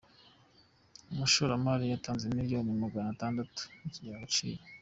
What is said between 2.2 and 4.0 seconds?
Miliyoni Magana atandatu mu